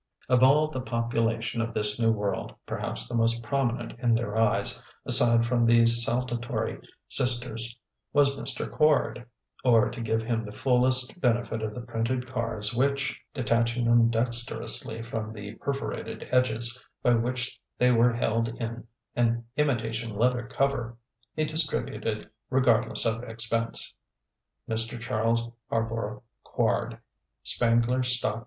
Of 0.27 0.41
all 0.41 0.67
the 0.67 0.81
population 0.81 1.61
of 1.61 1.75
this 1.75 1.99
new 1.99 2.11
world, 2.11 2.55
perhaps 2.65 3.07
the 3.07 3.13
most 3.13 3.43
prominent 3.43 3.99
in 3.99 4.17
her 4.17 4.35
eyes, 4.35 4.81
aside 5.05 5.45
from 5.45 5.63
the 5.67 5.85
saltatory 5.85 6.81
sisters, 7.07 7.77
was 8.11 8.35
Mr. 8.35 8.67
Quard; 8.67 9.23
or, 9.63 9.91
to 9.91 10.01
give 10.01 10.23
him 10.23 10.43
the 10.43 10.51
fullest 10.53 11.21
benefit 11.21 11.61
of 11.61 11.75
the 11.75 11.81
printed 11.81 12.25
cards 12.25 12.73
which 12.73 13.21
(detaching 13.31 13.85
them 13.85 14.09
dexterously 14.09 15.03
from 15.03 15.33
the 15.33 15.53
perforated 15.61 16.27
edges 16.31 16.83
by 17.03 17.13
which 17.13 17.61
they 17.77 17.91
were 17.91 18.13
held 18.15 18.47
in 18.47 18.87
an 19.15 19.45
imitation 19.55 20.15
leather 20.15 20.47
cover) 20.47 20.97
he 21.35 21.45
distributed 21.45 22.27
regardless 22.49 23.05
of 23.05 23.21
expense: 23.21 23.93
Mr. 24.67 24.99
Chas. 24.99 25.47
Harborough 25.69 26.23
Quard 26.43 26.97
Spangler 27.43 28.01
Stock 28.01 28.33
Co. 28.33 28.39